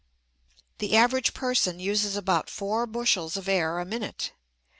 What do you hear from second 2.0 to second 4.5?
about four bushels of air a minute.